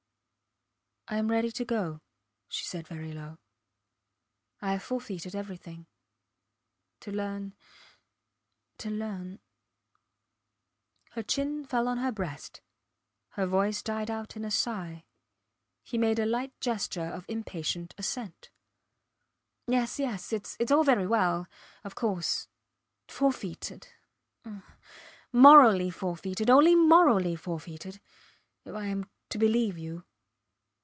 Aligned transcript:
I 1.07 1.17
am 1.17 1.27
ready 1.29 1.51
to 1.51 1.65
go, 1.65 1.99
she 2.47 2.63
said 2.63 2.87
very 2.87 3.11
low. 3.11 3.37
I 4.61 4.71
have 4.73 4.83
forfeited 4.83 5.35
everything... 5.35 5.87
to 7.01 7.11
learn... 7.11 7.53
to 8.77 8.89
learn... 8.89 9.41
Her 11.09 11.21
chin 11.21 11.65
fell 11.65 11.89
on 11.89 11.97
her 11.97 12.13
breast; 12.13 12.61
her 13.31 13.45
voice 13.45 13.81
died 13.83 14.09
out 14.09 14.37
in 14.37 14.45
a 14.45 14.51
sigh. 14.51 15.03
He 15.83 15.97
made 15.97 16.17
a 16.17 16.23
slight 16.25 16.57
gesture 16.61 17.07
of 17.07 17.25
impatient 17.27 17.93
assent. 17.97 18.49
Yes! 19.67 19.99
Yes! 19.99 20.31
Its 20.31 20.71
all 20.71 20.85
very 20.85 21.07
well... 21.07 21.45
of 21.83 21.93
course. 21.93 22.47
Forfeited 23.09 23.89
ah! 24.45 24.77
Morally 25.33 25.89
forfeited 25.89 26.49
only 26.49 26.73
morally 26.73 27.35
forfeited... 27.35 27.99
if 28.63 28.73
I 28.73 28.85
am 28.85 29.09
to 29.27 29.37
believe 29.37 29.77
you 29.77 30.05